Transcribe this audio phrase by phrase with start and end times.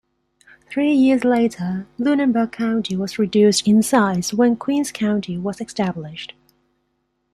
[0.71, 6.33] Three years later Lunenburg County was reduced in size when Queens County was established.